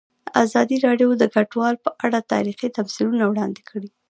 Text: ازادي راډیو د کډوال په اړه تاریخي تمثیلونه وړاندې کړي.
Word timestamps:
ازادي 0.43 0.77
راډیو 0.85 1.09
د 1.17 1.23
کډوال 1.33 1.75
په 1.85 1.89
اړه 2.05 2.19
تاریخي 2.33 2.67
تمثیلونه 2.77 3.23
وړاندې 3.27 3.61
کړي. 3.69 3.89